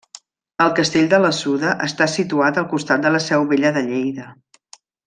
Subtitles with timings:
[0.63, 4.31] El castell de la Suda està situat al costat de la seu vella de Lleida.